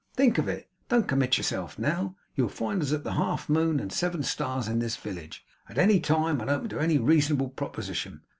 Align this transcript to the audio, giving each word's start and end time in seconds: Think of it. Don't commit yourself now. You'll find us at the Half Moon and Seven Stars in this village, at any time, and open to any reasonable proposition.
Think 0.15 0.39
of 0.39 0.47
it. 0.47 0.67
Don't 0.89 1.07
commit 1.07 1.37
yourself 1.37 1.77
now. 1.77 2.15
You'll 2.33 2.49
find 2.49 2.81
us 2.81 2.91
at 2.91 3.03
the 3.03 3.13
Half 3.13 3.49
Moon 3.49 3.79
and 3.79 3.93
Seven 3.93 4.23
Stars 4.23 4.67
in 4.67 4.79
this 4.79 4.95
village, 4.95 5.45
at 5.69 5.77
any 5.77 5.99
time, 5.99 6.41
and 6.41 6.49
open 6.49 6.69
to 6.69 6.79
any 6.79 6.97
reasonable 6.97 7.49
proposition. 7.49 8.21